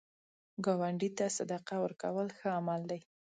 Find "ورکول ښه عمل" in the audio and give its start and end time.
1.83-2.81